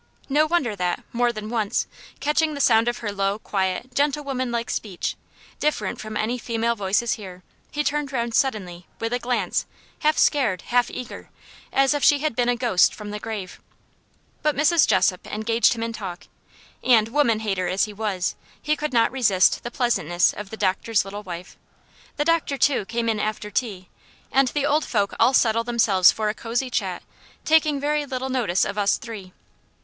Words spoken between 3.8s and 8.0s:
gentlewomanlike speech, different from any female voices here, he